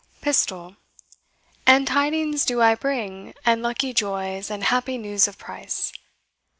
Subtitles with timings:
[0.21, 0.77] PISTOL.
[1.67, 5.93] And tidings do I bring, and lucky joys, And happy news of price.